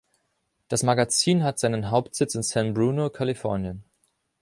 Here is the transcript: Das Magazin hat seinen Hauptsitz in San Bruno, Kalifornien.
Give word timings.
Das 0.67 0.81
Magazin 0.81 1.43
hat 1.43 1.59
seinen 1.59 1.91
Hauptsitz 1.91 2.33
in 2.33 2.41
San 2.41 2.73
Bruno, 2.73 3.11
Kalifornien. 3.11 3.83